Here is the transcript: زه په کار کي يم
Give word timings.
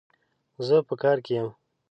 زه 0.67 0.77
په 0.87 0.93
کار 1.01 1.17
کي 1.25 1.33
يم 1.39 1.47